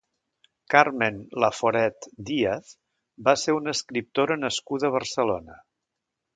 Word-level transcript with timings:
Carmen 0.73 1.19
Laforet 1.43 2.07
Díaz 2.31 2.73
va 3.29 3.37
ser 3.43 3.57
una 3.61 3.77
escriptora 3.79 4.41
nascuda 4.47 4.91
a 4.93 4.99
Barcelona. 5.01 5.63